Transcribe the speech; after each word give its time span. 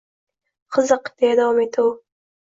—Qiziq,— 0.77 1.11
deya 1.19 1.35
davom 1.39 1.59
etdi 1.65 1.85
u. 1.91 1.91